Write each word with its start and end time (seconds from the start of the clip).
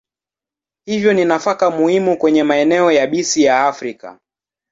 Hivyo 0.85 1.13
ni 1.13 1.25
nafaka 1.25 1.69
muhimu 1.71 2.17
kwenye 2.17 2.43
maeneo 2.43 2.91
yabisi 2.91 3.43
ya 3.43 3.67
Afrika. 3.67 4.19